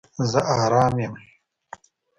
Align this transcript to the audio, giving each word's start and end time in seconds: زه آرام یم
زه 0.31 0.39
آرام 0.61 0.95
یم 1.03 1.13